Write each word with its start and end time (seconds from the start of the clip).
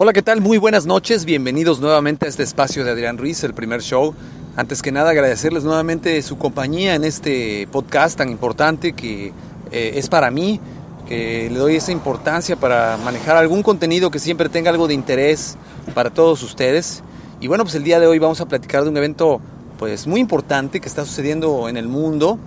Hola, 0.00 0.12
¿qué 0.12 0.22
tal? 0.22 0.40
Muy 0.40 0.58
buenas 0.58 0.86
noches, 0.86 1.24
bienvenidos 1.24 1.80
nuevamente 1.80 2.26
a 2.26 2.28
este 2.28 2.44
espacio 2.44 2.84
de 2.84 2.92
Adrián 2.92 3.18
Ruiz, 3.18 3.42
el 3.42 3.52
primer 3.52 3.82
show. 3.82 4.14
Antes 4.54 4.80
que 4.80 4.92
nada, 4.92 5.10
agradecerles 5.10 5.64
nuevamente 5.64 6.22
su 6.22 6.38
compañía 6.38 6.94
en 6.94 7.02
este 7.02 7.66
podcast 7.72 8.16
tan 8.16 8.28
importante 8.28 8.92
que 8.92 9.32
eh, 9.72 9.92
es 9.96 10.08
para 10.08 10.30
mí, 10.30 10.60
que 11.08 11.50
le 11.50 11.58
doy 11.58 11.74
esa 11.74 11.90
importancia 11.90 12.54
para 12.54 12.96
manejar 12.98 13.36
algún 13.36 13.64
contenido 13.64 14.12
que 14.12 14.20
siempre 14.20 14.48
tenga 14.48 14.70
algo 14.70 14.86
de 14.86 14.94
interés 14.94 15.56
para 15.96 16.10
todos 16.10 16.44
ustedes. 16.44 17.02
Y 17.40 17.48
bueno, 17.48 17.64
pues 17.64 17.74
el 17.74 17.82
día 17.82 17.98
de 17.98 18.06
hoy 18.06 18.20
vamos 18.20 18.40
a 18.40 18.46
platicar 18.46 18.84
de 18.84 18.90
un 18.90 18.96
evento 18.96 19.40
pues 19.80 20.06
muy 20.06 20.20
importante 20.20 20.78
que 20.78 20.86
está 20.86 21.04
sucediendo 21.04 21.68
en 21.68 21.76
el 21.76 21.88
mundo 21.88 22.38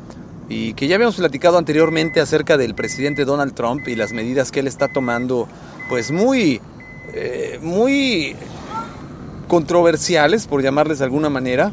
y 0.48 0.74
que 0.74 0.88
ya 0.88 0.96
habíamos 0.96 1.18
platicado 1.18 1.58
anteriormente 1.58 2.22
acerca 2.22 2.56
del 2.56 2.76
presidente 2.76 3.26
Donald 3.26 3.54
Trump 3.54 3.86
y 3.90 3.98
las 3.98 4.14
medidas 4.14 4.54
que 4.54 4.62
él 4.62 4.68
está 4.68 4.88
tomando 4.88 5.50
pues 5.90 6.12
muy 6.12 6.62
eh, 7.14 7.41
muy 7.62 8.36
controversiales, 9.48 10.48
por 10.48 10.62
llamarles 10.62 11.00
de 11.00 11.06
alguna 11.06 11.30
manera, 11.30 11.72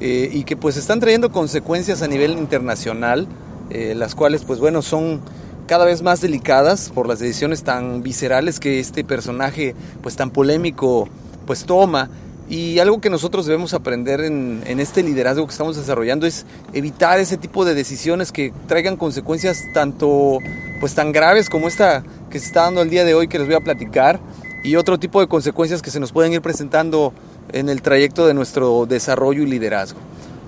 eh, 0.00 0.28
y 0.32 0.44
que 0.44 0.56
pues 0.56 0.76
están 0.76 1.00
trayendo 1.00 1.30
consecuencias 1.30 2.02
a 2.02 2.08
nivel 2.08 2.32
internacional, 2.32 3.26
eh, 3.70 3.94
las 3.96 4.14
cuales 4.14 4.44
pues 4.44 4.58
bueno 4.58 4.82
son 4.82 5.20
cada 5.66 5.84
vez 5.84 6.02
más 6.02 6.20
delicadas 6.20 6.90
por 6.92 7.06
las 7.06 7.20
decisiones 7.20 7.62
tan 7.62 8.02
viscerales 8.02 8.58
que 8.58 8.80
este 8.80 9.04
personaje 9.04 9.74
pues 10.02 10.16
tan 10.16 10.30
polémico 10.30 11.08
pues 11.46 11.64
toma. 11.64 12.10
Y 12.48 12.80
algo 12.80 13.00
que 13.00 13.08
nosotros 13.08 13.46
debemos 13.46 13.72
aprender 13.72 14.20
en, 14.20 14.62
en, 14.66 14.80
este 14.80 15.02
liderazgo 15.02 15.46
que 15.46 15.52
estamos 15.52 15.76
desarrollando 15.76 16.26
es 16.26 16.44
evitar 16.72 17.20
ese 17.20 17.36
tipo 17.36 17.64
de 17.64 17.74
decisiones 17.74 18.32
que 18.32 18.52
traigan 18.66 18.96
consecuencias 18.96 19.62
tanto 19.72 20.38
pues 20.80 20.94
tan 20.94 21.12
graves 21.12 21.48
como 21.48 21.68
esta 21.68 22.02
que 22.28 22.40
se 22.40 22.46
está 22.46 22.62
dando 22.62 22.82
el 22.82 22.90
día 22.90 23.04
de 23.04 23.14
hoy 23.14 23.28
que 23.28 23.38
les 23.38 23.46
voy 23.46 23.56
a 23.56 23.60
platicar 23.60 24.18
y 24.62 24.76
otro 24.76 24.98
tipo 24.98 25.20
de 25.20 25.26
consecuencias 25.26 25.82
que 25.82 25.90
se 25.90 26.00
nos 26.00 26.12
pueden 26.12 26.32
ir 26.32 26.42
presentando 26.42 27.12
en 27.52 27.68
el 27.68 27.82
trayecto 27.82 28.26
de 28.26 28.34
nuestro 28.34 28.86
desarrollo 28.86 29.42
y 29.42 29.46
liderazgo. 29.46 29.98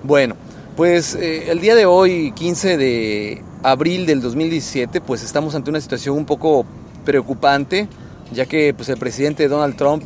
Bueno, 0.03 0.37
pues 0.77 1.15
eh, 1.15 1.51
el 1.51 1.61
día 1.61 1.75
de 1.75 1.87
hoy, 1.87 2.33
15 2.33 2.77
de 2.77 3.43
abril 3.63 4.07
del 4.07 4.21
2017, 4.21 5.01
pues 5.01 5.23
estamos 5.23 5.55
ante 5.55 5.71
una 5.71 5.81
situación 5.81 6.17
un 6.17 6.27
poco 6.27 6.65
preocupante, 7.05 7.89
ya 8.33 8.47
que 8.47 8.75
pues, 8.75 8.89
el 8.89 8.99
presidente 8.99 9.49
Donald 9.49 9.77
Trump 9.77 10.03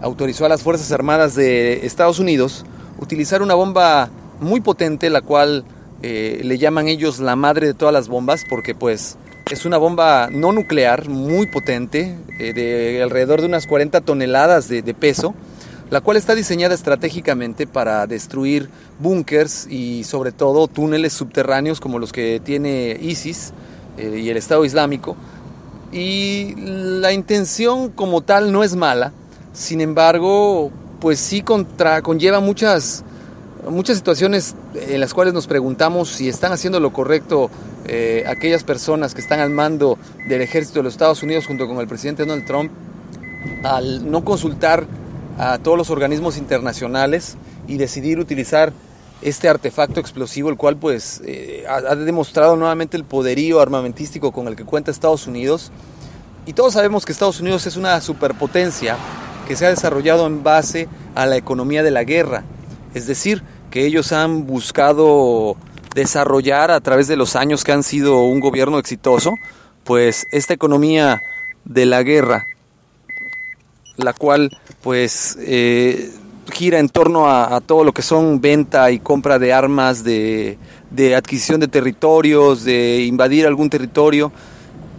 autorizó 0.00 0.44
a 0.46 0.48
las 0.48 0.62
Fuerzas 0.62 0.90
Armadas 0.92 1.34
de 1.34 1.86
Estados 1.86 2.18
Unidos 2.18 2.64
utilizar 2.98 3.42
una 3.42 3.54
bomba 3.54 4.10
muy 4.40 4.60
potente, 4.60 5.10
la 5.10 5.22
cual 5.22 5.64
eh, 6.02 6.40
le 6.42 6.58
llaman 6.58 6.88
ellos 6.88 7.20
la 7.20 7.36
madre 7.36 7.66
de 7.68 7.74
todas 7.74 7.92
las 7.92 8.08
bombas, 8.08 8.44
porque 8.48 8.74
pues 8.74 9.16
es 9.52 9.66
una 9.66 9.76
bomba 9.76 10.30
no 10.32 10.50
nuclear 10.50 11.10
muy 11.10 11.46
potente, 11.46 12.16
eh, 12.38 12.54
de 12.54 13.02
alrededor 13.02 13.42
de 13.42 13.48
unas 13.48 13.66
40 13.66 14.00
toneladas 14.00 14.66
de, 14.66 14.94
peso, 14.94 15.34
la 15.90 16.00
cual 16.00 16.16
está 16.16 16.34
diseñada 16.34 16.74
estratégicamente 16.74 17.66
para 17.66 18.06
destruir 18.06 18.70
búnkers 18.98 19.66
y 19.68 20.04
sobre 20.04 20.32
todo 20.32 20.68
túneles 20.68 21.12
subterráneos 21.12 21.80
como 21.80 21.98
los 21.98 22.12
que 22.12 22.40
tiene 22.42 22.96
ISIS 22.98 23.52
eh, 23.98 24.22
y 24.24 24.30
el 24.30 24.38
Estado 24.38 24.64
Islámico. 24.64 25.16
Y 25.92 26.54
la 26.56 27.12
intención 27.12 27.90
como 27.90 28.22
tal 28.22 28.52
no 28.52 28.64
es 28.64 28.74
mala, 28.74 29.12
sin 29.52 29.82
embargo, 29.82 30.70
pues 30.98 31.20
sí 31.20 31.42
contra, 31.42 32.00
conlleva 32.00 32.40
muchas, 32.40 33.04
muchas 33.68 33.96
situaciones 33.96 34.54
en 34.74 35.00
las 35.00 35.14
cuales 35.14 35.34
nos 35.34 35.46
preguntamos 35.46 36.08
si 36.08 36.28
están 36.28 36.52
haciendo 36.52 36.80
lo 36.80 36.92
correcto 36.92 37.50
eh, 37.86 38.24
aquellas 38.26 38.64
personas 38.64 39.14
que 39.14 39.20
están 39.20 39.40
al 39.40 39.50
mando 39.50 39.98
del 40.28 40.40
ejército 40.40 40.80
de 40.80 40.84
los 40.84 40.94
Estados 40.94 41.22
Unidos 41.22 41.46
junto 41.46 41.66
con 41.66 41.78
el 41.78 41.86
presidente 41.86 42.24
Donald 42.24 42.46
Trump 42.46 42.72
al 43.64 44.10
no 44.10 44.24
consultar 44.24 44.86
a 45.38 45.58
todos 45.58 45.78
los 45.78 45.90
organismos 45.90 46.36
internacionales 46.36 47.36
y 47.66 47.76
decidir 47.76 48.18
utilizar 48.18 48.72
este 49.22 49.48
artefacto 49.48 50.00
explosivo, 50.00 50.50
el 50.50 50.56
cual 50.56 50.76
pues 50.76 51.22
eh, 51.24 51.64
ha, 51.68 51.94
demostrado 51.94 52.56
nuevamente 52.56 52.96
el 52.96 53.04
poderío 53.04 53.60
armamentístico 53.60 54.32
con 54.32 54.48
el 54.48 54.56
que 54.56 54.64
cuenta 54.64 54.90
Estados 54.90 55.26
Unidos. 55.26 55.70
Y 56.44 56.54
todos 56.54 56.72
sabemos 56.72 57.06
que 57.06 57.12
Estados 57.12 57.40
Unidos 57.40 57.66
es 57.66 57.76
una 57.76 58.00
superpotencia 58.00 58.96
que 59.46 59.54
se 59.54 59.64
ha 59.64 59.70
desarrollado 59.70 60.26
en 60.26 60.42
base 60.42 60.88
a 61.14 61.26
la 61.26 61.36
economía 61.36 61.84
de 61.84 61.92
la 61.92 62.02
guerra. 62.02 62.42
Es 62.94 63.06
decir, 63.06 63.42
que 63.72 63.86
ellos 63.86 64.12
han 64.12 64.46
buscado 64.46 65.56
desarrollar 65.94 66.70
a 66.70 66.80
través 66.80 67.08
de 67.08 67.16
los 67.16 67.34
años 67.36 67.64
que 67.64 67.72
han 67.72 67.82
sido 67.82 68.20
un 68.20 68.38
gobierno 68.38 68.78
exitoso, 68.78 69.34
pues 69.82 70.26
esta 70.30 70.52
economía 70.52 71.22
de 71.64 71.86
la 71.86 72.02
guerra, 72.02 72.46
la 73.96 74.12
cual 74.12 74.50
pues 74.82 75.38
eh, 75.40 76.12
gira 76.52 76.80
en 76.80 76.90
torno 76.90 77.30
a, 77.30 77.60
todo 77.62 77.82
lo 77.82 77.92
que 77.92 78.02
son 78.02 78.42
venta 78.42 78.90
y 78.90 78.98
compra 78.98 79.38
de 79.38 79.54
armas, 79.54 80.04
de, 80.04 80.58
de 80.90 81.16
adquisición 81.16 81.58
de 81.58 81.68
territorios, 81.68 82.64
de 82.64 83.04
invadir 83.04 83.46
algún 83.46 83.70
territorio. 83.70 84.32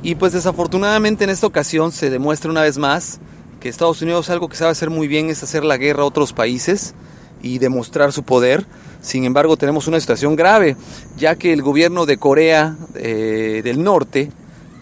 Y 0.02 0.16
pues 0.16 0.34
desafortunadamente 0.34 1.24
en 1.24 1.30
esta 1.30 1.46
ocasión 1.46 1.92
se 1.92 2.10
demuestra 2.10 2.50
una 2.50 2.64
vez 2.64 2.80
más 2.80 3.20
que 3.60 3.70
Estados 3.70 4.02
Unidos 4.02 4.32
algo 4.32 4.50
que 4.50 4.58
sabe 4.58 4.72
hacer 4.72 4.90
muy 4.90 5.08
bien 5.08 5.30
es 5.30 5.44
hacer 5.44 5.64
la 5.64 5.78
guerra 5.78 6.02
a 6.02 6.08
otros 6.08 6.34
países 6.34 6.96
y 7.44 7.60
demostrar 7.60 8.12
su 8.12 8.24
poder. 8.24 8.66
Sin 9.02 9.26
embargo, 9.26 9.58
tenemos 9.58 9.88
una 9.88 10.00
situación 10.00 10.36
grave, 10.36 10.76
ya 11.18 11.36
que 11.36 11.54
el 11.54 11.62
gobierno 11.62 12.08
de 12.08 12.18
Corea 12.18 12.76
eh, 12.96 13.62
del 13.64 13.84
Norte 13.84 14.32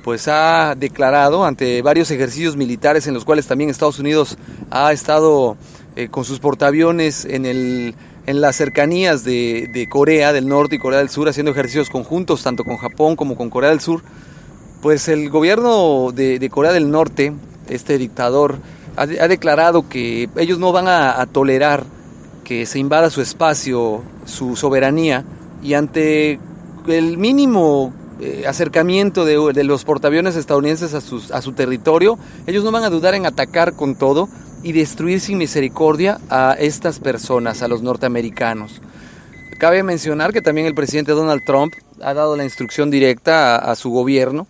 pues 0.04 0.28
ha 0.28 0.76
declarado 0.76 1.46
ante 1.46 1.82
varios 1.82 2.10
ejercicios 2.12 2.56
militares 2.56 3.08
en 3.08 3.14
los 3.14 3.26
cuales 3.26 3.48
también 3.48 3.70
Estados 3.70 4.00
Unidos 4.00 4.38
ha 4.70 4.92
estado 4.94 5.58
eh, 5.96 6.08
con 6.08 6.24
sus 6.24 6.40
portaaviones 6.40 7.26
en, 7.26 7.46
el, 7.46 7.94
en 8.26 8.42
las 8.42 8.56
cercanías 8.56 9.24
de, 9.24 9.88
Corea 9.90 10.34
del 10.34 10.48
Norte 10.48 10.76
y 10.76 10.80
Corea 10.80 11.00
del 11.00 11.10
Sur 11.10 11.30
haciendo 11.30 11.52
ejercicios 11.52 11.90
conjuntos 11.90 12.44
tanto 12.44 12.64
con 12.64 12.78
Japón 12.78 13.16
como 13.16 13.36
con 13.36 13.50
Corea 13.50 13.70
del 13.70 13.82
Sur, 13.82 14.02
pues 14.82 15.08
el 15.08 15.30
gobierno 15.30 16.12
de, 16.12 16.50
Corea 16.50 16.74
del 16.74 16.90
Norte, 16.90 17.34
este 17.70 17.98
dictador, 17.98 18.58
ha, 18.96 19.06
declarado 19.06 19.88
que 19.88 20.30
ellos 20.36 20.60
no 20.60 20.72
van 20.72 20.88
a 20.88 21.26
tolerar 21.32 21.86
que 22.52 22.66
se 22.66 22.80
invada 22.80 23.10
su 23.10 23.22
espacio, 23.22 24.02
su 24.26 24.58
soberanía, 24.58 25.24
y 25.64 25.74
ante 25.74 26.38
el 26.86 27.18
mínimo 27.18 27.94
eh, 28.20 28.44
acercamiento 28.46 29.24
de, 29.24 29.64
los 29.64 29.86
portaaviones 29.86 30.36
estadounidenses 30.36 30.94
a, 30.94 30.98
a 31.38 31.42
su 31.42 31.54
territorio, 31.54 32.20
ellos 32.48 32.66
no 32.66 32.74
van 32.74 32.84
a 32.84 32.90
dudar 32.90 33.16
en 33.16 33.26
atacar 33.26 33.72
con 33.72 33.96
todo 33.96 34.28
y 34.64 34.74
destruir 34.74 35.22
sin 35.22 35.38
misericordia 35.38 36.20
a 36.30 36.58
estas 36.60 37.00
personas, 37.00 37.62
a 37.62 37.70
los 37.70 37.84
norteamericanos. 37.84 38.82
Cabe 39.58 39.82
mencionar 39.82 40.34
que 40.34 40.42
también 40.42 40.68
el 40.68 40.76
presidente 40.76 41.14
Donald 41.14 41.46
Trump 41.46 41.74
ha 42.04 42.14
dado 42.14 42.36
la 42.36 42.44
instrucción 42.44 42.92
directa 42.92 43.56
a, 43.56 43.74
su 43.78 43.92
gobierno 43.92 44.46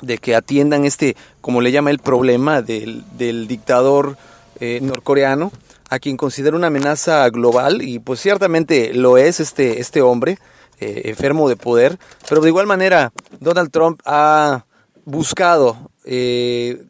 de 0.00 0.18
que 0.18 0.34
atiendan 0.34 0.84
este, 0.84 1.14
como 1.40 1.60
le 1.60 1.70
llama 1.70 1.90
el 1.90 2.00
problema 2.00 2.60
del, 2.60 3.04
dictador 3.46 4.16
eh, 4.58 4.80
norcoreano, 4.82 5.52
a 5.90 5.98
quien 5.98 6.16
considera 6.16 6.56
una 6.56 6.68
amenaza 6.68 7.28
global 7.28 7.82
y 7.82 7.98
pues 7.98 8.20
ciertamente 8.20 8.94
lo 8.94 9.18
es 9.18 9.40
este, 9.40 9.80
este 9.80 10.00
hombre 10.00 10.38
eh, 10.78 11.02
enfermo 11.06 11.48
de 11.48 11.56
poder, 11.56 11.98
pero 12.28 12.40
de 12.40 12.48
igual 12.48 12.66
manera 12.66 13.12
Donald 13.40 13.70
Trump 13.70 14.00
ha 14.06 14.64
buscado 15.04 15.90
eh, 16.04 16.82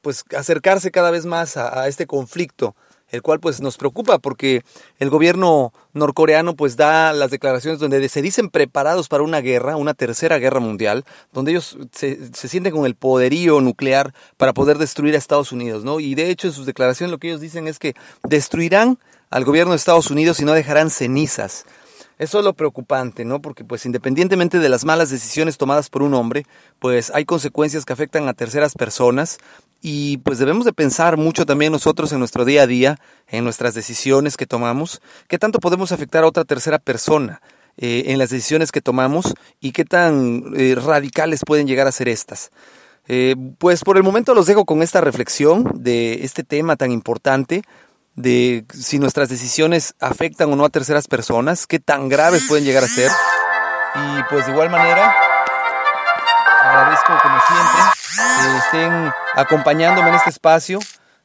pues 0.00 0.24
acercarse 0.36 0.90
cada 0.90 1.10
vez 1.10 1.26
más 1.26 1.56
a 1.56 1.86
este 1.88 2.06
conflicto 2.06 2.76
el 3.10 3.22
cual 3.22 3.40
pues 3.40 3.60
nos 3.60 3.76
preocupa 3.76 4.18
porque 4.18 4.62
el 4.98 5.10
gobierno 5.10 5.72
norcoreano 5.92 6.54
pues 6.56 6.76
da 6.76 7.12
las 7.12 7.30
declaraciones 7.30 7.78
donde 7.80 8.08
se 8.08 8.22
dicen 8.22 8.50
preparados 8.50 9.08
para 9.08 9.22
una 9.22 9.40
guerra, 9.40 9.76
una 9.76 9.94
tercera 9.94 10.38
guerra 10.38 10.60
mundial, 10.60 11.04
donde 11.32 11.52
ellos 11.52 11.78
se, 11.92 12.32
sienten 12.34 12.72
con 12.72 12.86
el 12.86 12.94
poderío 12.94 13.60
nuclear 13.60 14.12
para 14.36 14.52
poder 14.52 14.78
destruir 14.78 15.14
a 15.14 15.18
Estados 15.18 15.52
Unidos, 15.52 15.84
¿no? 15.84 16.00
Y 16.00 16.14
de 16.14 16.30
hecho 16.30 16.48
en 16.48 16.52
sus 16.52 16.66
declaraciones 16.66 17.10
lo 17.10 17.18
que 17.18 17.28
ellos 17.28 17.40
dicen 17.40 17.68
es 17.68 17.78
que 17.78 17.94
destruirán 18.24 18.98
al 19.30 19.44
gobierno 19.44 19.72
de 19.72 19.76
Estados 19.76 20.10
Unidos 20.10 20.40
y 20.40 20.44
no 20.44 20.52
dejarán 20.52 20.90
cenizas. 20.90 21.64
Eso 22.18 22.38
es 22.38 22.44
lo 22.46 22.54
preocupante, 22.54 23.26
¿no? 23.26 23.42
Porque 23.42 23.62
pues 23.62 23.84
independientemente 23.84 24.58
de 24.58 24.68
las 24.70 24.86
malas 24.86 25.10
decisiones 25.10 25.58
tomadas 25.58 25.90
por 25.90 26.02
un 26.02 26.14
hombre, 26.14 26.46
pues 26.78 27.12
hay 27.14 27.26
consecuencias 27.26 27.84
que 27.84 27.92
afectan 27.92 28.26
a 28.26 28.32
terceras 28.32 28.72
personas 28.72 29.36
y 29.80 30.18
pues 30.18 30.38
debemos 30.38 30.64
de 30.64 30.72
pensar 30.72 31.16
mucho 31.16 31.46
también 31.46 31.72
nosotros 31.72 32.12
en 32.12 32.18
nuestro 32.18 32.44
día 32.44 32.62
a 32.62 32.66
día, 32.66 32.98
en 33.28 33.44
nuestras 33.44 33.74
decisiones 33.74 34.36
que 34.36 34.46
tomamos, 34.46 35.00
qué 35.28 35.38
tanto 35.38 35.58
podemos 35.58 35.92
afectar 35.92 36.24
a 36.24 36.26
otra 36.26 36.44
tercera 36.44 36.78
persona 36.78 37.40
eh, 37.76 38.04
en 38.06 38.18
las 38.18 38.30
decisiones 38.30 38.72
que 38.72 38.80
tomamos 38.80 39.34
y 39.60 39.72
qué 39.72 39.84
tan 39.84 40.44
eh, 40.56 40.74
radicales 40.74 41.42
pueden 41.46 41.66
llegar 41.66 41.86
a 41.86 41.92
ser 41.92 42.08
estas. 42.08 42.50
Eh, 43.08 43.36
pues 43.58 43.84
por 43.84 43.96
el 43.96 44.02
momento 44.02 44.34
los 44.34 44.46
dejo 44.46 44.64
con 44.64 44.82
esta 44.82 45.00
reflexión 45.00 45.70
de 45.74 46.24
este 46.24 46.42
tema 46.42 46.76
tan 46.76 46.90
importante 46.90 47.62
de 48.16 48.64
si 48.72 48.98
nuestras 48.98 49.28
decisiones 49.28 49.94
afectan 50.00 50.52
o 50.52 50.56
no 50.56 50.64
a 50.64 50.70
terceras 50.70 51.06
personas, 51.06 51.66
qué 51.66 51.78
tan 51.78 52.08
graves 52.08 52.46
pueden 52.48 52.64
llegar 52.64 52.82
a 52.82 52.88
ser. 52.88 53.10
Y 53.94 54.22
pues 54.30 54.46
de 54.46 54.52
igual 54.52 54.70
manera, 54.70 55.14
agradezco 56.62 57.12
como 57.22 57.38
siempre 57.46 57.95
que 58.14 58.58
estén 58.58 59.10
acompañándome 59.34 60.10
en 60.10 60.14
este 60.14 60.30
espacio 60.30 60.78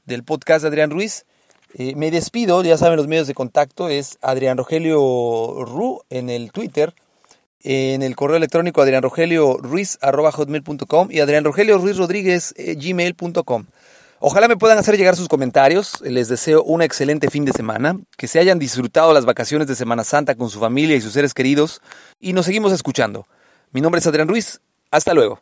del 0.05 0.23
podcast 0.23 0.63
de 0.63 0.69
Adrián 0.69 0.89
Ruiz. 0.89 1.25
Eh, 1.73 1.93
me 1.95 2.11
despido, 2.11 2.61
ya 2.63 2.77
saben 2.77 2.97
los 2.97 3.07
medios 3.07 3.27
de 3.27 3.33
contacto, 3.33 3.87
es 3.87 4.17
Adrián 4.21 4.57
Rogelio 4.57 5.63
Ru 5.65 6.01
en 6.09 6.29
el 6.29 6.51
Twitter, 6.51 6.93
en 7.61 8.01
el 8.01 8.15
correo 8.15 8.37
electrónico 8.37 8.81
adrianrogelioruiz.com 8.81 11.07
y 11.11 11.19
Adrián 11.19 11.43
Rogelio 11.43 11.77
Ruiz 11.77 11.97
Rodríguez 11.97 12.53
eh. 12.57 12.75
Ojalá 14.23 14.47
me 14.47 14.57
puedan 14.57 14.77
hacer 14.77 14.97
llegar 14.97 15.15
sus 15.15 15.27
comentarios. 15.27 15.99
Les 16.01 16.27
deseo 16.27 16.61
un 16.63 16.83
excelente 16.83 17.31
fin 17.31 17.43
de 17.43 17.53
semana, 17.53 17.99
que 18.17 18.27
se 18.27 18.39
hayan 18.39 18.59
disfrutado 18.59 19.13
las 19.13 19.25
vacaciones 19.25 19.67
de 19.67 19.75
Semana 19.75 20.03
Santa 20.03 20.35
con 20.35 20.49
su 20.49 20.59
familia 20.59 20.95
y 20.95 21.01
sus 21.01 21.13
seres 21.13 21.33
queridos 21.33 21.81
y 22.19 22.33
nos 22.33 22.45
seguimos 22.45 22.71
escuchando. 22.71 23.25
Mi 23.71 23.81
nombre 23.81 23.99
es 23.99 24.07
Adrián 24.07 24.27
Ruiz. 24.27 24.61
Hasta 24.91 25.13
luego. 25.13 25.41